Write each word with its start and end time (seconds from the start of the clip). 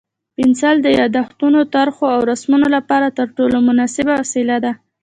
پنسل 0.35 0.75
د 0.81 0.87
یادښتونو، 0.99 1.59
طرحو 1.73 2.05
او 2.15 2.19
رسمونو 2.31 2.67
لپاره 2.75 3.07
تر 3.17 3.27
ټولو 3.37 3.57
مناسبه 3.69 4.13
وسیله 4.21 4.57
ده. 4.65 4.71